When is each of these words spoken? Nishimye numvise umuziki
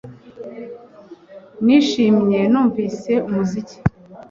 Nishimye 1.65 2.39
numvise 2.51 3.13
umuziki 3.27 3.77